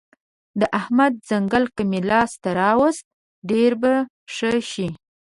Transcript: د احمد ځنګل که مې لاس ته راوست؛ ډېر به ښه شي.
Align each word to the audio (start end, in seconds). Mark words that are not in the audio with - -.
د 0.59 0.61
احمد 0.79 1.13
ځنګل 1.29 1.63
که 1.75 1.81
مې 1.89 2.01
لاس 2.09 2.31
ته 2.43 2.49
راوست؛ 2.59 3.03
ډېر 3.49 3.71
به 3.81 3.93
ښه 4.35 4.49
شي. 4.71 4.87